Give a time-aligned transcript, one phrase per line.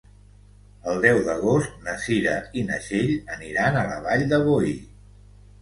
[0.93, 4.77] El deu d'agost na Cira i na Txell aniran a la Vall de Boí.